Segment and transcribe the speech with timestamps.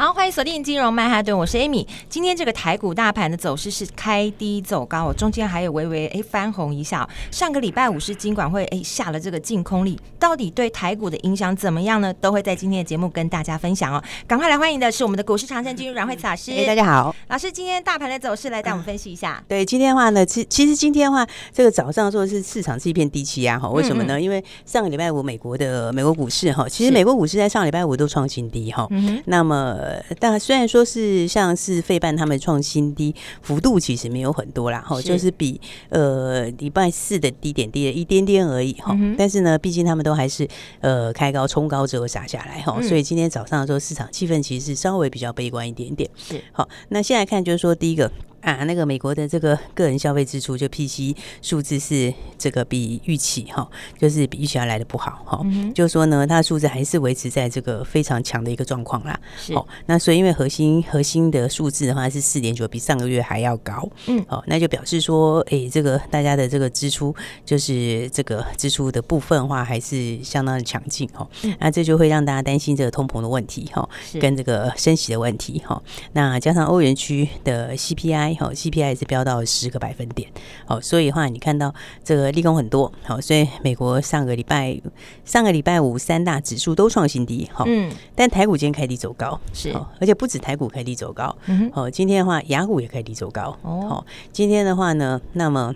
[0.00, 1.84] 好，欢迎锁定金融曼哈顿，我是 Amy。
[2.08, 7.08] 今天这个台股大盘的走势是开低走高，中间还有微微诶翻红一下。
[7.32, 12.14] 上个礼拜五是金管会诶下了这个净空令，到底对台股的影响怎么样呢？
[12.20, 14.00] 都会在今天的节目跟大家分享哦。
[14.24, 16.52] 赶快来欢迎的是我们的股市长胜军阮惠慈老师。
[16.52, 19.42] 哎，大家好，老师，今天大盘的走势来带我们分析一下。
[19.48, 24.16] 对，今天的话呢，其其实今天的话，这个早上说是市场是一片低气压哈，为什么呢？
[24.16, 28.86] 嗯嗯因为上个礼拜五美国的美国股市哈，其实美国股市在上礼拜五都创新低哈。
[28.90, 29.76] 嗯那么，
[30.18, 38.96] 但虽然说是像是费半他们创新低幅度其实没有很多啦，哈，就是比呃礼拜四的低点低了一点点而已哈。
[39.16, 40.46] 但是呢，毕竟他们都还是
[40.80, 46.08] 呃开高冲高之后杀下来哈，所以今天早上的时候市场气氛其实是稍微比较悲观一点点。
[46.16, 48.10] 是好，那现在看就是说第一个。
[48.48, 53.68] 啊，那个美国的这个个人消费支出就 PCE 数字是这个比预期哈，
[53.98, 59.18] 就是比预期要来的不好哈，嗯、就是说呢，它的数字还是维持在这个非常强的一个状况啦。
[59.36, 63.86] 是，哦，那所以因为核心核心的数字的话是四点九，比上个月还要高。
[64.06, 71.28] 嗯，好，那就表示说，哎、欸，这个大家的这个支出就是这个支出的部分的话还是相当的强劲哈。
[71.42, 73.86] 嗯、那这就会让大家担心这个通膨的问题哈，
[74.20, 75.82] 跟这个升息的问题哈。
[76.12, 78.37] 那加上欧元区的 CPI。
[78.38, 80.30] 好，CPI 是飙到十个百分点。
[80.64, 82.90] 好，所以的话，你看到这个利空很多。
[83.02, 84.80] 好，所以美国上个礼拜
[85.24, 87.48] 上个礼拜五三大指数都创新低。
[87.52, 91.36] 好，嗯，但台股今天开低走高，是，而且不止台股开低走高。
[91.46, 93.56] 嗯，好，今天的话，雅股也开低走高。
[93.62, 95.74] 哦，好，今天的话呢，那么。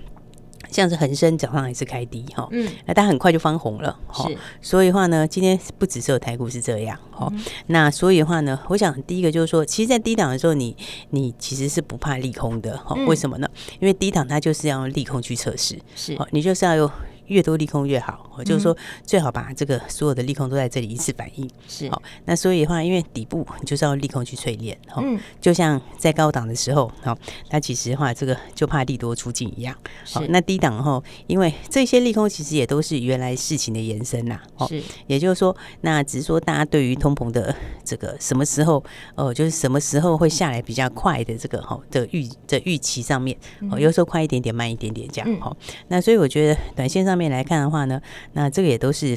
[0.73, 4.28] 像是恒生早上也是开低哈，嗯，那它很快就翻红了，哈，
[4.60, 7.31] 所以的话呢，今天不只是有台股是这样，哈，
[7.66, 10.77] 那所以的话呢，我想第一个就是说，其实，在低档的时候，你
[11.10, 13.49] 你其实是不怕利空的，哈，为什么呢？
[13.78, 16.91] 因为低档它就是要用利空去测试，是，你就是要用。
[17.32, 21.50] 越多利空越好，我就是说最好把这个所有的利空都在这里一次反应。
[21.66, 25.03] 是好，那所以的话，因为底部你就是要利空去淬炼，哈，
[25.41, 27.16] 就像在高档的时候，好，
[27.50, 29.75] 那其实的话这个就怕利多出尽一样。
[30.12, 34.38] 好，那低档后，因为这些利空其实也都是原来事情的延伸呐。
[34.69, 38.84] 是，也就是说，那只是说大家对于通膨的这个什么时候，
[39.15, 43.34] 哦，就是什么时候会下来比较快的这个哈的预的预期上面，
[43.71, 45.41] 哦，有时候快一点点，慢一点点这样。
[45.41, 45.56] 哈，
[45.88, 47.22] 那所以我觉得短线上面。
[47.22, 48.00] 面来看的话呢，
[48.33, 49.16] 那这个也都是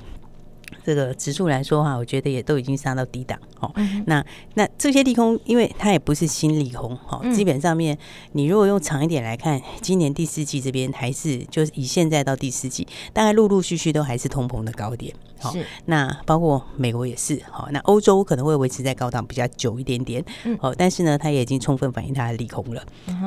[0.84, 3.74] 这个指数来说的话，我觉得也都已经上到低档哦。
[4.06, 4.24] 那
[4.54, 7.98] 那这些利空，因为它也不是新利空哦，基本上面
[8.34, 15.14] 你如果用长一点来看，今年第四季这边还是就是以现在到第四季，大概陆陆续续都还是通膨的高点。
[15.46, 15.54] 好，
[15.86, 20.24] 那包括美国也是好，那欧洲可能会维持在高档比较久一点点。
[20.60, 22.82] 好，但是呢，它也已经充分反映它的利空了。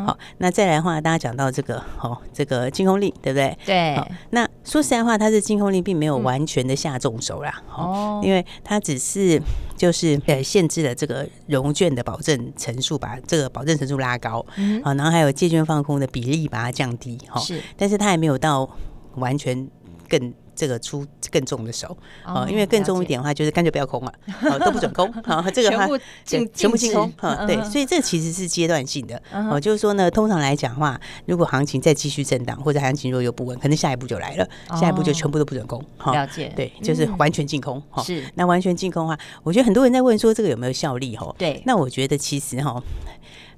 [0.04, 3.56] 好，那再来的话，大家讲到这个哦，这个净空令，对不对？
[3.64, 3.96] 对。
[4.30, 7.62] 那说实在话，它是净空令，并没有完全的下重手啦。
[7.74, 9.40] 哦，因为它只是
[9.76, 14.44] 就是呃限制了这个融券的保证层数，把这个保证层数拉高。
[14.56, 14.82] 嗯。
[14.82, 17.18] 好，然后还有借券放空的比例把它降低。
[17.28, 17.62] 哈，是。
[17.76, 18.68] 但是它还没有到
[19.14, 19.68] 完全
[20.08, 20.32] 更。
[20.58, 24.12] 这个出更重的手啊，因为更重一点的话，就是干脆不要空了，
[24.58, 25.40] 都不准空啊。
[25.54, 25.86] 这个话
[26.24, 29.60] 全全部清空啊，对，所以这其实是阶段性的哦。
[29.60, 35.80] 就是说呢，通常来讲的话，如果行情再继续震荡，或者行情若有不稳，可能下一步就来了，下一步就全部都不准空。
[36.06, 38.02] 了解，对，就是完全净空哈。
[38.02, 41.32] 是，那完全净空的话，我觉得很多人在问说这个有没有效力哈？
[41.38, 42.82] 对，那我觉得其实哈。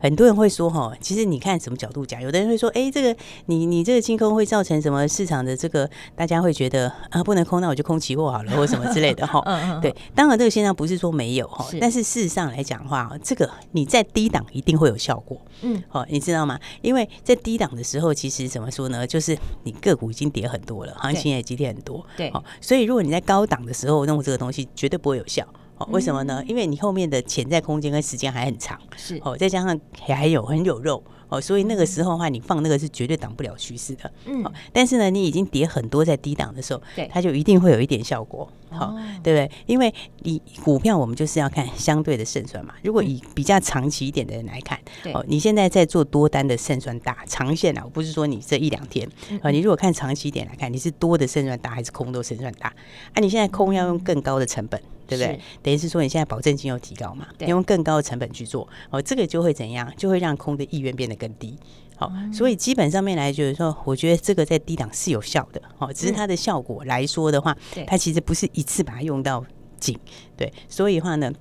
[0.01, 3.15] 很多人会说哈，其实你看什么角度讲，有的人会说，哎，这个
[3.47, 9.41] 你你这个清空会造成什么市场的这个，大家会觉得啊不能空，那我就空期货好了，或什么之类的哈。
[9.47, 15.41] 嗯对，当然这个现象不是说没有哈，但是事实上来讲的话，这个你在低档一定会有效果。
[15.63, 16.59] 嗯，好，你知道吗？
[16.81, 19.07] 因为在低档的时候，其实怎么说呢？
[19.07, 22.05] 就是你个股已经跌很多了，行情也急跌很多。
[22.17, 25.47] 对，好，所以如果你在高档的时候弄这个东西，绝对不会有效。
[25.91, 26.43] 为什么呢？
[26.47, 31.03] 因为你后面的潜在空间跟时间还很长，是哦，再加上还有很有肉。
[31.29, 34.13] 哦，所以那个时候的话，你放那个是绝对挡不了趋势的。
[34.25, 38.51] 嗯，但是呢，你已经跌很多在低档的时候，对，它就一定会有一点效果。
[38.69, 38.93] 好，
[39.23, 39.49] 对不对？
[39.67, 42.75] 因为你股票我们就是要看相对的胜算嘛。
[42.83, 44.77] 如果以比较长期一点的人来看，
[45.15, 49.09] 哦，你现在在做多单的胜算大，长线啊，我不是说你这一两天
[49.41, 52.75] 啊，你如果看长期一点来看，你是多的胜算大还是空的胜算大？
[53.15, 54.83] 啊，你现在空要用更高的成本。
[55.11, 55.41] 对不对？
[55.63, 59.93] 等于是说你现在保证金又提高嘛，你用更高的成本去做，哦，这个就会怎样？
[59.97, 61.59] 就会让空的意愿变得更低。
[61.97, 69.45] 好，所以基本上面来就是说，我觉得这个在低档是有效的，哦，只是它的效果来说的话，它其实不是一次把它用到
[69.79, 69.99] 尽，
[70.37, 71.33] 对，所以的话呢。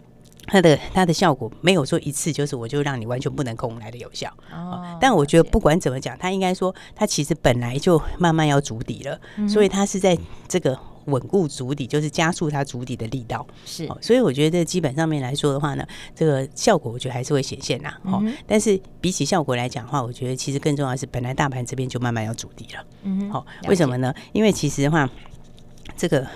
[0.51, 10.18] 它的它的效果没有说一次就是我就让你完全不能空来的有效哦，但我觉得不管怎么讲，它应该说它其实本来就慢慢要筑底了，所以它是在
[10.48, 10.75] 这个
[11.06, 15.86] 稳固足底，就是加速它足底的力道是，所以我觉得基本上面来说的话呢，
[16.16, 24.13] 这个效果我觉得还是会显现啦，哦，但是比起效果来讲的话，我觉得其实更重要的是本来大盘这边就慢慢要筑底了，嗯，好，为什么呢？
[24.34, 25.10] 因为其实的话，
[25.98, 26.28] 这个。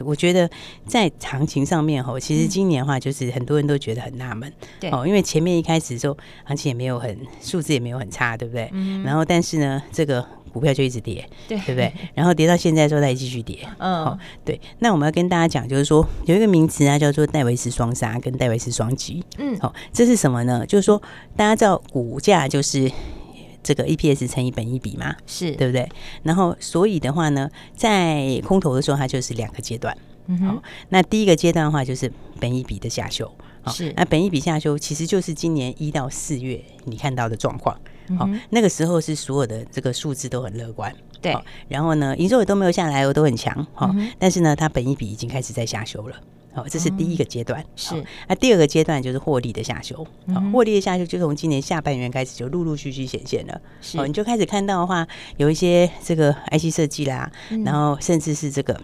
[0.00, 0.50] 我觉得
[0.86, 8.68] 在行情上面吼，其实今年的话，就是很多人都觉得很纳闷，对哦，因为前面一开始的时候，行情也没有很数字也没有很差，对不对？
[8.72, 9.02] 嗯。
[9.04, 11.92] 然后，但是呢，这个股票就一直跌，对，对不对？
[12.14, 14.60] 然后跌到现在之后，它也继续跌，嗯、哦，对。
[14.80, 20.64] 那我们要跟大家讲，就是说有一个名词啊，叫做戴维斯双杀跟戴维斯双击，嗯，好、哦，这是什么呢？
[20.66, 21.00] 就是说
[21.36, 22.90] 大家知道股价就是。
[23.64, 25.88] 这个 EPS 乘以本益比嘛，是对不对？
[26.24, 29.96] 然后所以的话呢，在空头的时候，它就是两个阶段。
[30.26, 33.30] 嗯哼，好，那第一个阶段的话，就是本益比的下修。
[33.68, 37.80] 是，那本益比下修，其实就是今年一到四月你看到的状况。
[38.18, 40.94] 好，那个时候是所有的这个数字都很乐观。
[41.20, 41.36] 对，
[41.68, 43.66] 然后呢，营收也都没有下来，我都很强。
[43.74, 46.16] 好，但是呢，它本益比已经开始在下修了。
[46.54, 47.64] 好，这是第一个阶段。
[47.76, 47.94] 是，
[48.28, 50.06] 那第二个阶段就是获利的下修。
[50.34, 53.60] 好，获利的下修就从今年下半年开始就陆陆续续显现了。
[53.80, 55.06] 是，你就开始看到的话，
[55.36, 57.30] 有一些这个 IC 设计啦，
[57.64, 58.78] 然后甚至是这个。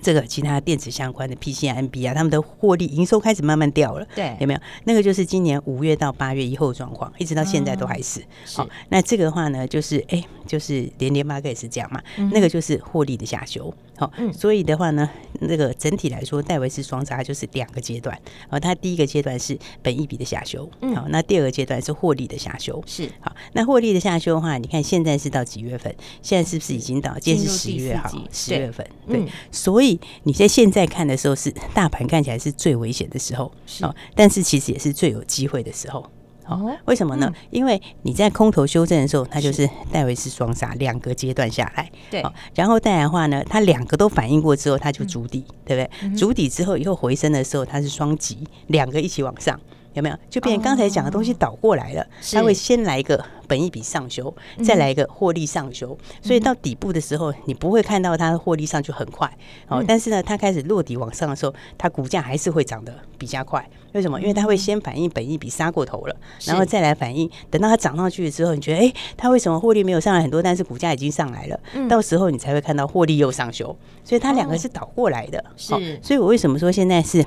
[0.00, 1.74] 这个其他电子相关的 PC 啊、
[2.14, 4.60] 他们的获利营收开始慢慢掉了，对，有没有？
[4.84, 8.20] 那个就是今年五月到八月以后的状况，一直到现在都还是。
[8.54, 13.72] 好、嗯哦，那这个的话呢，就是哎，就是连连八个也是这样嘛，嗯、那个就是获利的下修。
[13.98, 15.10] 好、所以的话呢，
[15.40, 18.16] 那个整体来说，戴维斯双杀就是两个阶段。
[18.48, 22.82] 哦，它第一个阶段是本益比的下修，嗯，好，那第二个阶段是获利的下修。
[22.86, 25.94] 是，好，那获利的下修的话，你看现在是到几月份？
[26.22, 27.18] 现在是不是已经到？
[27.18, 28.88] 今天是十月哈，十月份。
[29.08, 36.08] 对，嗯、所以你在现在看的时候，是大盘看起来是最危险的时候，是哦，但是其实也是最有机会的时候。
[36.48, 37.32] 哦，为什么呢？
[37.50, 42.24] 因为你在空头修正的时候，它就是戴维斯双杀两个阶段下来，对，
[42.54, 46.16] 然后再来的话呢，它两个都反应过之后，它就筑底，对不对？
[46.16, 49.58] 筑底之后以后回升的时候，它是双极，两个一起往上。
[49.98, 52.06] 有没有就变成刚才讲的东西倒过来了？
[52.32, 54.34] 它会先来一个本益比上修，
[54.64, 59.30] 再来一个获利上修，所以到底部的时候，你不会看到它的获利上去很快
[59.66, 59.84] 哦。
[59.86, 63.68] 但是呢，它开始落底往上的时候，它股价还是会涨得比较快。
[63.92, 64.20] 为什么？
[64.20, 67.28] 因为它会先反应本益比杀过头了，然后再来反应。
[67.50, 70.40] 等到它涨上去的时候，你觉得哎，它为什么获利没有上来很多？
[70.40, 71.58] 但是股价已经上来了，
[71.88, 73.76] 到时候你才会看到获利又上修。
[74.04, 75.42] 所以它两个是倒过来的。
[75.56, 77.24] 是，所以我为什么说现在是？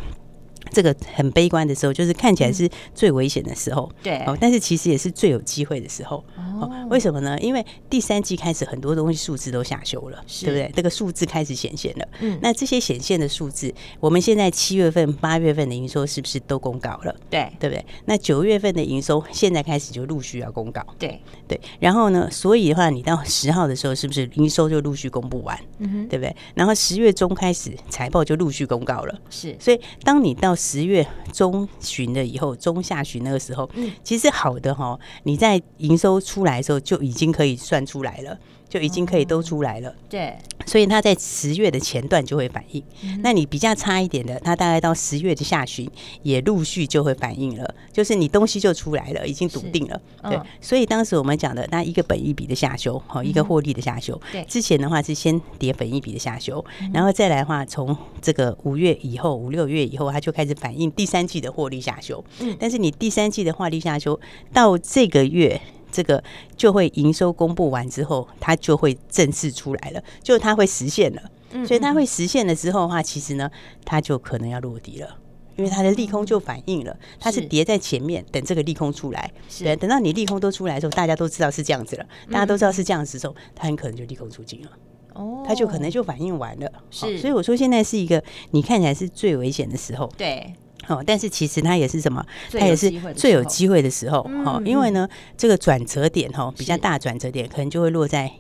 [0.72, 6.69] 这个很悲观的时候，就是看起来是最危险的时候，对哦，但是其实也是最有机会的时候哦。
[6.90, 7.40] 为什么呢？
[7.40, 10.72] 因为第三季开始很多东西数字都下修了，对不对？
[10.75, 12.08] 这个数字开始显现了。
[12.19, 17.16] 嗯，那这些显现的数字，我们现在七月份、八月份的营收是不是都公告了？
[17.30, 17.86] 对，对不对？
[18.06, 20.86] 那九月份的营收现在开始就陆续要公告。
[21.00, 25.58] 对对，然后呢，所以的话，你到十号的时候，是不是营收就陆续公布完？
[25.80, 26.36] 嗯哼，对不对？
[26.54, 29.19] 然后十月中开始财报就陆续公告了。
[29.30, 38.38] 是，所以当你到十月中旬的以后，中下旬那个时候，嗯，其实好的哈，你在营收出来的时候就已经可以算出来了。
[38.72, 40.34] 就已经可以都出来了，对，
[40.66, 42.82] 所以它在十月的前段就会反应。
[43.22, 45.86] 那你比较差一点的，它大概到十月的下旬
[46.24, 50.01] 也陆续就会反应了，就是你东西就出来了，已经笃定了。
[50.24, 54.18] 对，所以当时我们讲的那一个本一笔的下修，好，一个获利的下修。
[54.32, 56.63] 对，之前的话是先跌本一笔的下修，
[56.94, 62.24] 然后再来的话，从这个五月以后，五六月以后，它就开始反映第三季的获利下修。
[62.40, 64.18] 嗯，但是你第三季的获利下修
[64.54, 65.60] 到这个月。
[65.91, 66.24] 这个
[66.55, 71.21] 就会营收公布完之后，它就会正式出来了，就它会实现了。
[71.67, 73.51] 所以它会实现了之后的话，其实呢，
[73.83, 75.17] 它就可能要落地了，
[75.57, 79.29] 因为它的利空就反应了，它是叠在前面等这个利空出来。
[79.60, 84.69] 对，等到你利空都出来的时候，大家都知道是这样子了，大家都知道是这样子的时候，它很可能就利空出尽了。
[85.13, 86.71] 哦，它就可能就反应完了。
[86.89, 90.10] 是，所以我说现在是一个你看起来是最危险的时候。
[90.17, 90.53] 对。
[90.88, 92.26] 哦，但是其实它也是什么？
[92.52, 94.24] 它也是最有机会的时候。
[94.44, 95.08] 哈，因为呢，
[95.38, 98.32] 这个转折点哈，比较大转折点可能就会落在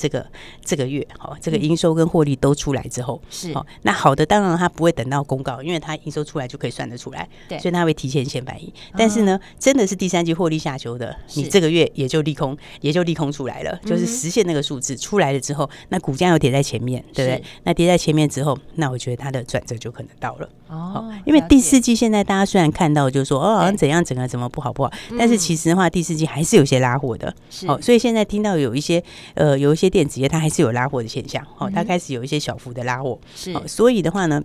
[0.00, 0.26] 这个
[0.64, 3.52] 这个月好，这个营收跟获利都出来之后是。
[3.52, 8.72] 哦，那好的当然它不会等到公告，因为它营收出来就可以算得出来，对，所以它会提前先反应。
[8.96, 17.42] 但是呢，真的是第三季获利下修的，你这个月也就利空，也就利空出来了，就是实现那个数字出来了之后，那股价又跌在前面，对不对？
[17.64, 20.48] 那跌在前面之后，那我觉得它的转折就可能到了。
[20.68, 27.34] 哦，因为第四季现在大家虽然看到就是说哦，好像怎样整个怎么不好不好，但是其实的话第四季还是有些拉货的，
[27.66, 29.02] 哦，所以现在听到有一些
[29.34, 34.40] 呃有一些电子业它还是有拉货的现象，哦，它开始有一些小幅的拉货，是，所以的话呢。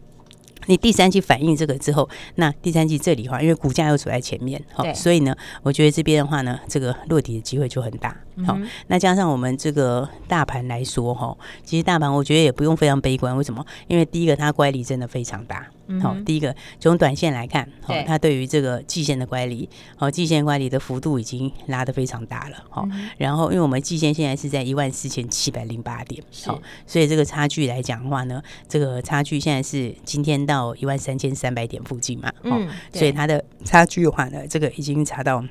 [0.67, 8.17] 你第三季反映这个之后，那第三季这里的话，因为股价又走在前面，好，所以呢，我觉得这边的话呢，这个落底的机会就很大。
[8.47, 13.37] 好，那加上我们这个大盘来说，哈，其实大盘我觉得也不用非常悲观。
[13.37, 13.63] 为什么？
[13.87, 15.67] 因为第一个它乖离真的非常大。
[16.01, 22.57] 好，第一个从短线来看，好，它对于这个季线的乖离，好，季线乖离的幅度已经拉得非常大了。
[22.69, 22.87] 好，
[23.17, 35.43] 然后因为我们季线现在是在一万四千七百零八点，好，所以这个差距来讲的话呢，这个差距现在是今天到一万三千三百点附近嘛，嗯，所以它的差距的话呢，这个已经差到。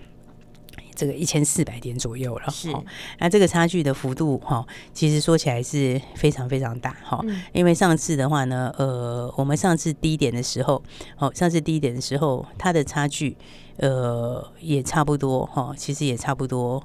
[0.95, 2.73] 这个一千四百点左右了，是。
[3.19, 7.23] 那这个差距的幅度哈，其实说起来是非常非常大哈。
[7.53, 10.83] 因为上次的话呢，呃，我们上次低点的时候，
[11.19, 13.37] 哦，上次低点的时候，它的差距
[13.77, 16.83] 呃也差不多哈，其实也差不多。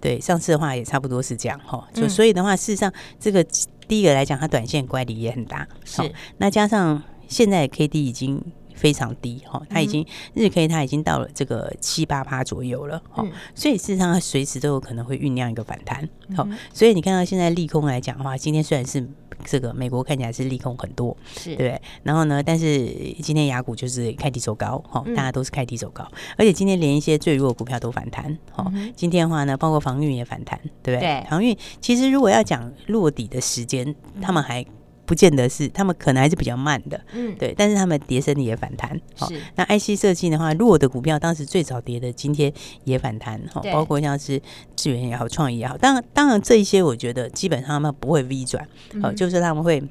[0.00, 1.86] 对，上次的话也差不多是这样哈。
[1.92, 3.44] 就所以的话，事实上这个
[3.86, 6.10] 第一个来讲，它短线乖离也很大，是。
[6.38, 8.42] 那加上现在 K D 已经。
[8.80, 13.22] 非常低哈，它已经日 K 它已经到了这个七八趴左右了哈，
[13.54, 16.08] 所以事实上它随时都有可能会酝酿一个反弹。
[16.34, 19.06] 好，所以你看到现在利空来讲的话，今天虽然是
[19.44, 22.86] 这个美国看起来是利空很多，是对，然后呢，但是
[23.20, 26.02] 今天雅股就是开低走高哈，大家都是开低走高，
[26.38, 28.72] 而且今天连一些最弱的股票都反弹哈。
[28.96, 31.22] 今天的话呢，包括航运也反弹，对不对？
[31.28, 34.64] 航运其实如果要讲落底的时间，他们还。
[35.10, 42.52] 不见得是，他们可能还是比较慢的，嗯，对，但是他们跌升也反弹，好，那 IC 设计的话，弱的股票当时最早跌的，今天
[42.84, 44.40] 也反弹，哈，包括像是
[44.76, 48.64] 智源也好，创意也好，当然，当然这一些我觉得基本上他们不会 V 转，
[49.02, 49.82] 好，就是他们会。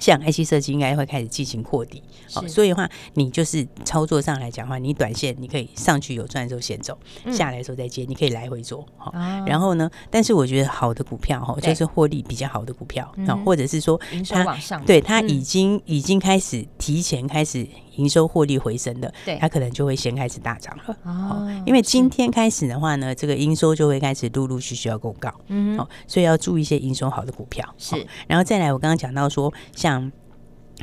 [0.00, 2.02] 像 IC 设计应该会开始进行扩底，
[2.32, 6.98] 好，所以的话，你就是操作上来讲的话，你短线你可以上去有赚的时候先走，
[7.32, 9.12] 下来的时候再接，你可以来回做，好，
[9.46, 17.66] 然后呢，但是我觉得好的股票哈，就是获利比较好的股票，啊，或者是说它对它已经已经开始提前开始。
[17.98, 20.96] 营收获利回升的，对，它可能就会先开始大涨了。
[21.04, 25.32] 哦，因为今天开始的话呢，这个营收就会开始陆陆续续要公告。
[25.48, 27.68] 嗯，哦，所以要注意一些营收好的股票。
[27.76, 27.94] 是，
[28.26, 30.10] 然后再来，我刚刚讲到说，像。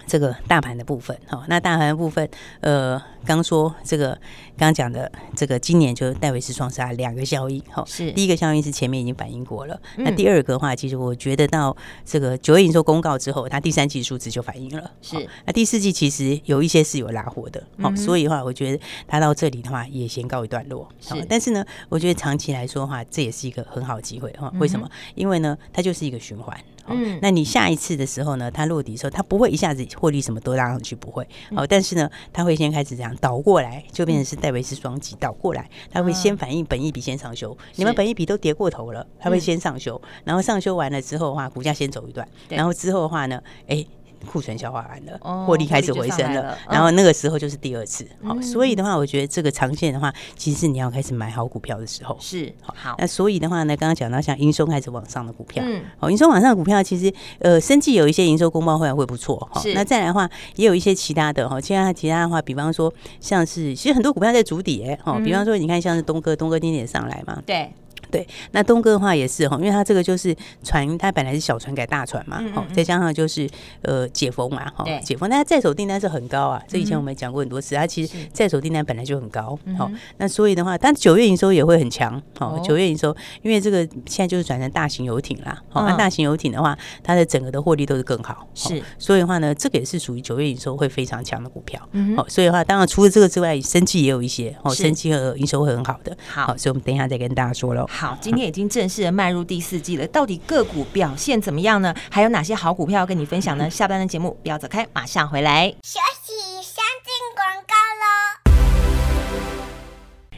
[0.08, 4.10] 这个大盘的部分，哈，那大盘的部分，呃，刚说这个
[4.58, 8.12] 刚刚讲的这个今年就戴维斯双杀两个效应，哈，是。
[8.12, 15.28] 第一个效应是前面已经反映过了，嗯、那第二个的话，其实我觉得到这个九月营收公告之后，它第三季数字就反映了，是。
[15.46, 24.90] 那第四季其实有一些是有拉货的，好、嗯，所以的话，我觉得它到这里的话也先告一段落，是，但是呢，我觉得长期来说的话，这也是一个很好的机会，哈，为什么？
[25.16, 26.58] 因为呢，它就是一个循环。
[26.88, 31.27] 嗯，那你下一次的时候呢，它落底的时候，它不会一下子获利什么都拉上去，不会。
[31.56, 37.58] 哦，但是呢，它会先开始这样倒过来，就变成是戴维斯双击倒过来，它会先反应本一比先上修。
[37.75, 43.86] 你们本一比都跌过头了，它会先上修，然后上修完了之后的话，股价先走一段，然后之后的话呢，哎。
[44.25, 48.05] 库存消化完了，获利开始回升了，然后那个时候就是第二次。
[48.24, 52.17] 好，所以的话，我觉得这个长线的话，其实是你要开始买好股票的时候。
[52.20, 52.96] 是，好。
[52.98, 59.38] 那所以的话呢，刚刚讲到像营收开始往上的股票，嗯，好，营收往上的股票，其实呃，生技有一些营收公报会会不错。
[59.51, 67.72] 好，那再来的话，也有一些其他的哈，其他其他的话，比方说像是，其实很多股票在筑底哎，哈，比方说你看像是东哥，东哥今天也上来嘛，对。
[68.16, 73.50] 对，那东哥的话也是哈，因为他这个就是船，他本来是小船改大船嘛，好、嗯嗯，再加上就是
[73.82, 91.82] 呃解封嘛，哈，解封，但它在手订单是很高啊，这以前我们讲过很多次，他其实在手订单本来就很高，好，那所以的话，但九月营收也会很强，好，九月营收，因为这个现在就是转成大型游艇啦，好，那大型游艇的话，它的整个的获利都是更好，是，所以的话呢，这个也是属于九月营收会非常强的股票，
[92.16, 97.86] 好，所以的话，当然除了这个之外，生技也有一些，哦，生技和营收会很好的，好，所以我们等一下再跟大家说喽。
[97.90, 101.92] 好，好今天已经正式的迈入第四季了，到底个股表现怎么样呢？
[102.12, 103.68] 还有哪些好股票要跟你分享呢？
[103.68, 105.74] 下班的节目不要走开，马上回来。
[105.82, 106.55] 休息，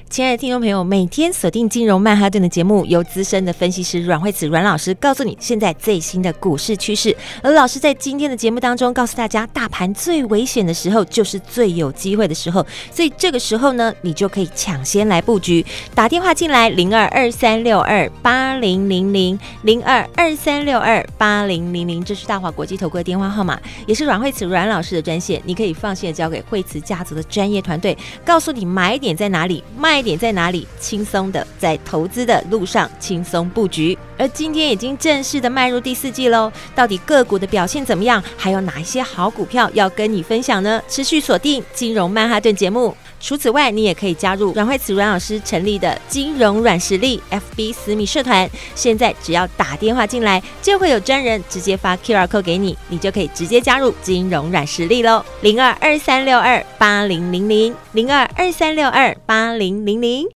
[0.10, 7.16] 亲爱的听众朋友，每天锁定金融曼哈顿的节目，由资深的分析师阮慧慈阮老师告诉你现在最新的股市趋势。
[7.44, 15.64] 而老师在今天的节目当中告诉大家，大盘最危险的时候就是最有机会的时候，所以这个时候呢，你就可以抢先来布局。
[15.94, 27.96] 打电话进来零二二三六二八零零零零二二三六二八零零零，这是大华国际投顾的电话号码，也是阮慧慈阮老师的专线，你可以放心的交给慧慈家族的专业团队，
[28.26, 33.98] 告诉你买点在哪里，卖卖点在哪里，轻松的在投资的路上轻松布局。
[34.16, 38.24] 而今天已经正式的迈入第四季喽，到底个股的表现怎么样？
[38.38, 40.80] 还有哪一些好股票要跟你分享呢？
[40.88, 42.96] 持续锁定金融曼哈顿节目。
[43.20, 48.50] 除此外，你也可以加入阮慧慈阮老师成立的金融软实力 FB 私密社团。
[48.76, 55.24] 现在只要打电话进来，就会有专人直接发 QR code 给你，你就可以直接加入金融软实力喽。
[55.42, 60.37] 零二二三六二八零零零零二二三六二八零零零。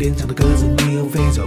[0.00, 1.46] 天堂的鸽子，你又飞走。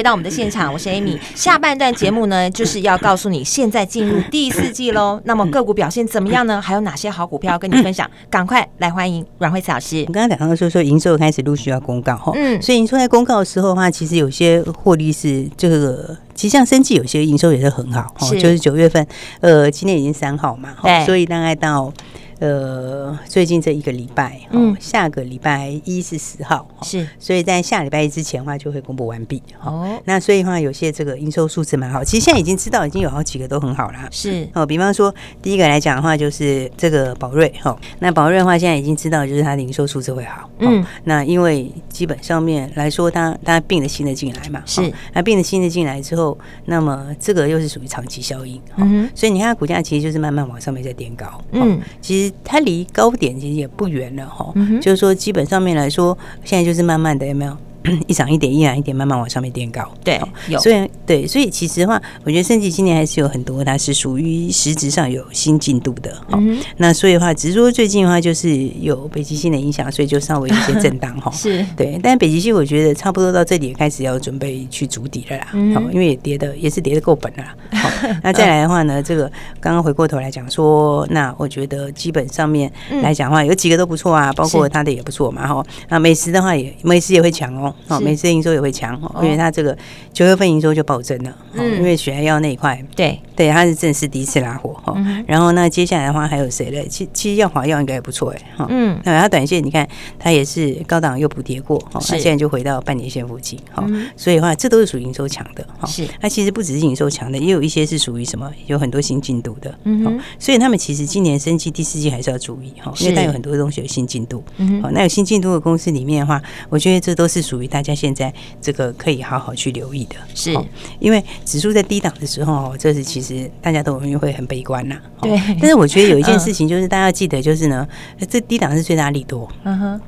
[0.00, 1.18] 回到我们的现场，我是 Amy。
[1.34, 5.20] 下半段节目呢，就是要告诉你现在进入第四季喽。
[5.26, 6.58] 那么个股表现怎么样呢？
[6.58, 8.10] 还有哪些好股票要跟你分享？
[8.30, 10.02] 赶快来欢迎阮慧慈老师。
[10.08, 19.06] 我刚刚讲到说说营收开始陆续要公告哈，嗯，所以营收在公告的时候的话，其实有些获利是这个，其实像生技有些营收也是很好，是就是九月份，
[19.40, 21.92] 呃，今天已经三号嘛，对，所以大概到。
[22.40, 52.29] 呃，最近这一个礼拜，嗯，下个礼拜一是十号，是，所以在下礼拜一之前的话就会公布完毕，哦，那所以的话有些这个营收数字蛮好，其实现在已经知道已经有好几个都很好了，是，哦，比方说第一个来讲的话就是这个宝瑞，哈，那宝瑞的话现在已经知道就是它的营收数字会好，嗯，那因为基本上面来说它它并了新的进来嘛，是，那并了新的进来之后，那么这个又是属于长期效应，嗯，所以你看它股价其实就是慢慢往上面在垫高，嗯，其实。
[52.44, 57.56] 它离高点其实也不远了哈，就是说基本上面来说，现在就是慢慢的有没有？
[58.06, 59.82] 一涨一点，一涨一点，慢慢往上面垫高。
[60.04, 60.58] 对，有。
[60.60, 66.14] 所以对，所以其实的话，我觉得升级今年还是有很多，它是属于实质上有新进度的。
[66.32, 66.58] 嗯。
[66.76, 71.30] 那所以的话，只是说最近的话，就是有北极星的影响，所以就稍微有些震荡哈。
[71.30, 71.64] 是。
[71.76, 75.48] 对，但北极星我觉得差不多到这里也开始要准备去筑底了啦。
[75.54, 75.70] 嗯。
[75.92, 77.44] 因为也跌的也是跌的够本了。
[77.72, 77.90] 好，
[78.22, 82.70] 那再来的话呢，这个刚刚回过头来讲说，那我觉得基本上面
[83.02, 85.46] 来讲的话，有几个都不错啊，包括它的也不错嘛。
[85.46, 85.64] 哈。
[85.88, 87.69] 那美食的话也美食也会强哦。
[87.88, 89.76] 哦，每次营收也会强哦，因为它这个
[90.12, 93.18] 九月份营收就暴增了，嗯，因为血压药那一块，对。
[93.36, 94.94] 对，它是正式第一次拉货哈。
[95.26, 96.86] 然后那，接下来的话还有谁嘞？
[96.86, 103.82] 其其实药华药应该也不错哎，哈，嗯，那它短线你看它也是高档又补跌过，哈，那现在就回到半年线附近，哈，
[104.14, 106.06] 所以的话这都是属于营收强的，哈，是。
[106.20, 108.46] 那其实不只是营收强的，也有一些是属于什么？
[108.66, 117.66] 有很多新进度的，嗯，所以他们其实今年生技第四季还是要注意哈，因为它有很多东西有新进度，嗯，好，那有新进度的公司里面的话，我觉得这都是属于。
[117.66, 120.52] 大家现在这个可以好好去留意的，是
[120.98, 124.96] 因为指数在低档的时候，这是其实大家都容易会很悲观呐。
[125.22, 127.86] 对，但是我觉得有一件事情就是大家要记得，就是呢，
[128.28, 129.48] 这低档是最大利多。
[129.64, 130.00] 嗯哼。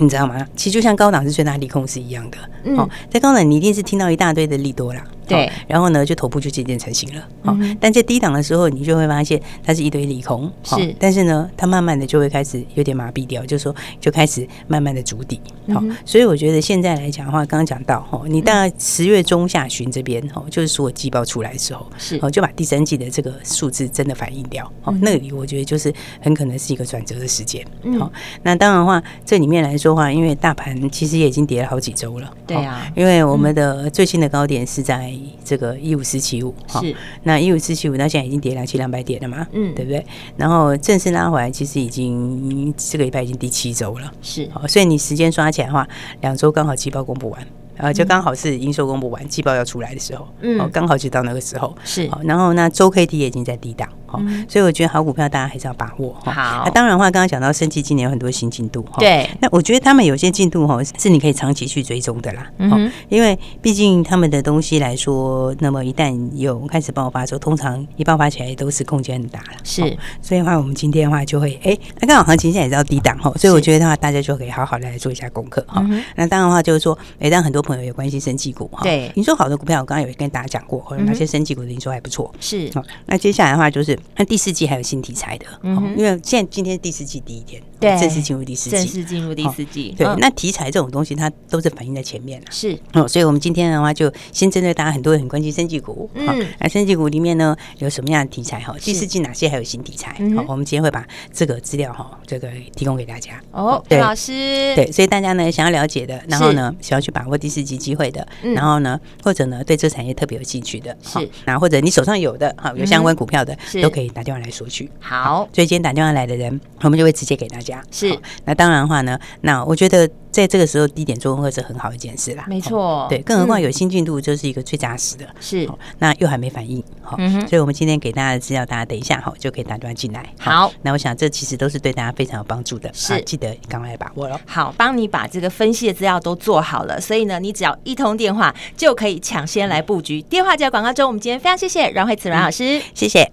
[0.00, 0.46] 你知道吗？
[0.54, 2.36] 其实就像高档是最大利空是一样的。
[2.64, 5.02] 嗯，在高档你一定是听到一大堆的利多啦。
[5.34, 5.50] 对。
[5.66, 7.28] 然后呢，就头部就渐渐成型了。
[7.42, 10.50] 好，但在低档的时候，你就会发现它是一堆利空。
[10.62, 10.94] 是。
[10.98, 15.40] 但是呢，它慢慢的就会开始有点麻痹掉，就是说就开始慢慢的筑底。
[15.72, 24.70] 好，所以我觉得现在来讲的话，刚刚讲到哈，你大概十月中下旬这边哈，就是所有季报出来的时候，是哦，就把第三季的这个数字真的反映掉。
[24.82, 27.66] 好，那里我觉得就是很可能是一个转折的时间。
[27.98, 28.12] 好，
[28.44, 29.88] 那当然的话，这里面来说。
[29.88, 32.30] 说话，因为大盘其实也已经跌了好几周了。
[32.46, 36.94] 对啊，因为我们的最新的高点是在这个一五四七五，是。
[37.22, 40.04] 那一五四七五，那现在已经跌两千两百点了嘛，嗯，对不对？
[40.36, 44.48] 然后正式拉回来，其实已经这个礼拜已经第七周了，是。
[44.52, 45.86] 好，所以你时间刷起来的话，
[46.20, 47.46] 两周刚好季报公布完。
[47.76, 51.72] 呃，就刚好是营收公布完，季报要出来的时候，嗯，刚好就到那个时候。
[51.84, 52.10] 是。
[52.24, 54.18] 然后那周 K D 也已经在低档，好，
[54.48, 56.32] 所以我觉得好股票大家还是要把握哈。
[56.32, 69.82] 好，那当然的话，刚刚讲到生技今年有很多新进度哈，对，那我觉得他们有些进度哈是你可以长期去追踪的啦，嗯，因为毕竟他们的东西来说，那么一旦有开始爆发的时候，通常一爆发起来都是空间很大了，是。
[70.22, 75.84] 所以的话，我们今天的话就会，哎，那刚好行情现在也是要低档哈，所以我觉得的话，大家就可以好好的来做一下功课哈。
[76.16, 82.70] 那当然的话，就是说，哎，让很多朋友有关心生技股哈，对，你说好的股票，我刚刚有跟大家讲过，有哪些生技股的营收还不错，是。
[83.06, 90.06] 那接下来的话，就是那第四季还有新题材的，嗯，因为现在今天第四季第一天，对，正式进入第四季，正式进入第四季，对。
[90.18, 92.78] 那题材这种东西，它都是反映在前面了，是。
[92.94, 98.74] 哦，所以我们今天的话，就先针对大家很多人很关心生技股，嗯，那生技股里面呢，有什么样的题材哈？
[98.80, 100.10] 第四季哪些还有新题材？
[100.36, 103.40] 好，我们今天会把这个资料哈，这个提供给大家。
[103.52, 104.32] 哦，对，老师，
[104.74, 114.90] 对，所以大家呢想要了解的，然后呢想要去把握第四季机会的，然后呢或者呢对这产业特别有兴趣的，是，那或者你手上有的哈有相关股票的，都可以打电话来索取。
[115.00, 117.82] 好，所以今天打电话来的人，我们就会直接给大家。
[117.90, 120.08] 是，那当然的话呢，那我觉得。
[120.30, 127.16] 在这个时候低点做功课是很好一件事啦，没错，对，更何况有新进度，就是一个最扎实的，是，那又还没反应，好，
[127.48, 134.40] 所以我们今天给大家的资料，大家等一下哈就可以打电话进来，好，那我想这其实都是对大家非常有帮助的，是，记得赶快来把握了。
[134.46, 140.22] 好，帮你把这个分析的资料都做好了，所以呢，你只要一通电话就可以抢先来布局。
[140.22, 143.30] 电话就在广告中，我们今天非常谢谢阮慧慈阮老师，谢谢。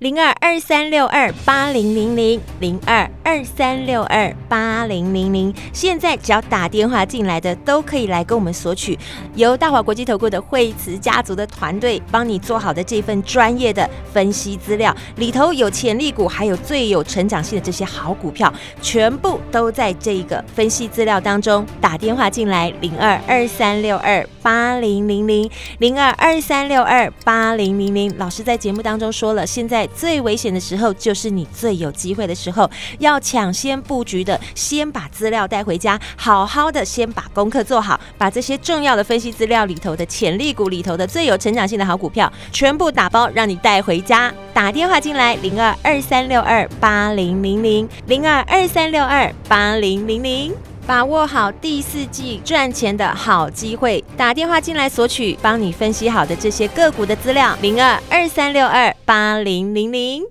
[0.00, 8.98] 零二二三六二八零零零零二二三六二八零零零，现在只要打电话进来的都可以来跟我们索取，
[9.34, 21.62] 由大华国际投顾的惠慈家族的团队帮你做好的这份专业的分析资料，里头有潜力股，还有最有成长性的这些好股票，全部都在这个分析资料当中。
[21.78, 29.86] 打电话进来零二二三六二八零零零零二二三六二八零零零，老师在节目当中说了，现在。
[30.00, 32.70] 最危险的时候，就是你最有机会的时候。
[33.00, 44.32] 要抢先布局的，先把资料带回家，好好的先把功课做好，把这些重要的分析资料里头的潜力股里头的最有成长性的好股票，全部打包让你带回家。
[44.54, 50.54] 打电话进来，零二二三六二八零零零零二二三六二八零零零，
[50.90, 54.02] 把握好第四季赚钱的好机会。
[54.16, 60.24] 打电话进来索取帮你分析好的这些个股的资料，零二二三六二八零零零。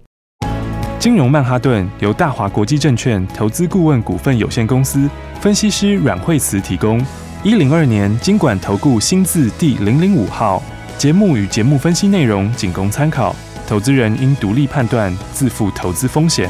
[0.99, 7.01] 金融曼哈顿由大华国际证券投资顾问股份有限公司分析师阮慧慈提供。
[7.41, 10.61] 一零二年金管投顾新字第零零五号。
[10.97, 13.33] 节目与节目分析内容仅供参考，
[13.65, 16.49] 投资人应独立判断，自负投资风险。